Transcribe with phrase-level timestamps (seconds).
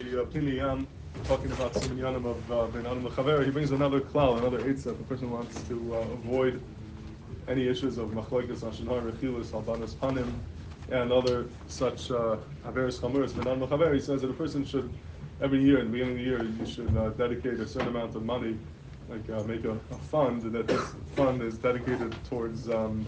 [0.00, 0.86] uh, Pninei Yam,
[1.24, 4.92] talking about Siminyanim of uh, Ben Adam Lechaver, he brings another klal, another eitzah.
[4.92, 6.62] A person wants to uh, avoid
[7.48, 10.32] any issues of machlokes, ashenar, rechilas, albanas panim,
[10.92, 14.88] and other such uh, averis chamuris Ben Adam Lechaver, he says that a person should
[15.42, 18.14] every year, in the beginning of the year, you should uh, dedicate a certain amount
[18.14, 18.56] of money,
[19.08, 23.04] like uh, make a, a fund, that this fund is dedicated towards um,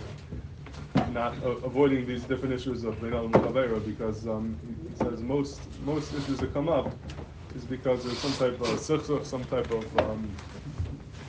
[1.12, 4.56] not uh, avoiding these different issues of Bein Adam Chavera because um,
[4.88, 6.92] he says most most issues that come up
[7.56, 10.28] is because there's some type of sichsuch, some type of um,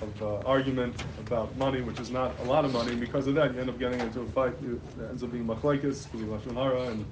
[0.01, 2.91] of uh, argument about money, which is not a lot of money.
[2.91, 4.53] And because of that, you end up getting into a fight.
[4.63, 7.05] It ends up being machlekes, lashon hara, and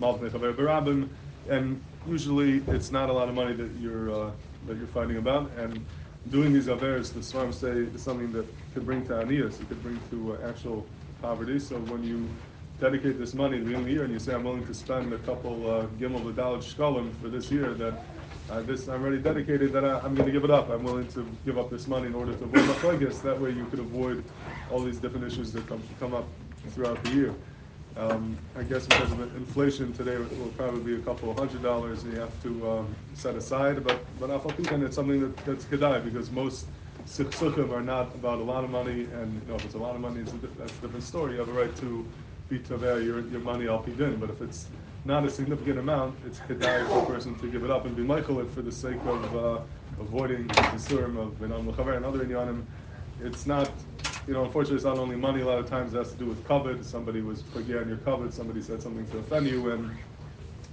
[0.00, 1.08] malvnei chaver berabim.
[1.48, 4.30] And usually, it's not a lot of money that you're uh,
[4.66, 5.50] that you're fighting about.
[5.56, 5.84] And
[6.30, 9.60] doing these averes, the Svarim say, is something that could bring to aniyas.
[9.60, 10.86] It could bring to uh, actual
[11.20, 11.58] poverty.
[11.58, 12.28] So when you
[12.80, 14.74] dedicate this money at the beginning of the year and you say, I'm willing to
[14.74, 17.94] spend a couple uh, gimel v'dalad shkalim for this year, that
[18.50, 20.68] uh, this I'm already dedicated, that I, am going to give it up.
[20.68, 23.22] I'm willing to give up this money in order to avoid machlekes.
[23.22, 24.22] That way you could avoid
[24.70, 26.26] all these different issues that come, come up
[26.70, 27.34] throughout the year.
[27.96, 31.62] Um, I guess because of inflation today, it will probably be a couple of hundred
[31.62, 33.84] dollars you have to um, set aside.
[33.84, 34.30] But but
[34.72, 36.66] and it's something that, that's kedai because most
[37.06, 39.94] sichsuchim are not about a lot of money, and you know if it's a lot
[39.94, 41.34] of money, it's a, that's a different story.
[41.34, 42.10] You have a right to
[42.48, 44.18] be taver your your money al pidin.
[44.20, 44.70] But if it's
[45.04, 48.02] not a significant amount, it's kedai for a person to give it up and be
[48.02, 49.60] michael for the sake of uh,
[49.98, 52.66] avoiding the surim of benam lechaver and other inyanim.
[53.20, 53.84] It's not
[54.26, 55.42] you know, unfortunately, it's not only money.
[55.42, 56.82] A lot of times it has to do with koved.
[56.84, 58.32] Somebody was forget on your koved.
[58.32, 59.98] Somebody said something to offend you, and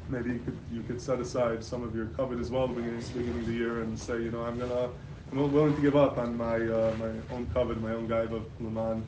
[0.08, 2.76] maybe you could you could set aside some of your koved as well at the
[2.76, 4.90] beginning, beginning of the year and say, you know, I'm gonna
[5.32, 9.02] I'm willing to give up on my uh, my own koved, my own gaiva leman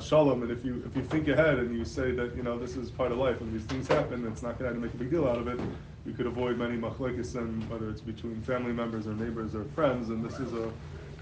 [0.00, 0.42] shalom.
[0.42, 2.90] And if you if you think ahead and you say that you know this is
[2.90, 5.28] part of life, and these things happen, it's not going to make a big deal
[5.28, 5.60] out of it.
[6.06, 10.08] You could avoid many machlekes, and whether it's between family members or neighbors or friends.
[10.08, 10.72] And this is a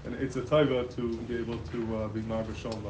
[0.05, 2.85] and it's a taiva to be able to uh, be marva shalom